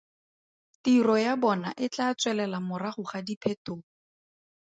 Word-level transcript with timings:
Tiro 0.85 1.13
ya 1.25 1.33
bona 1.43 1.69
e 1.85 1.85
tla 1.93 2.07
tswelela 2.19 2.59
morago 2.67 3.03
ga 3.11 3.19
diphetogo. 3.27 3.85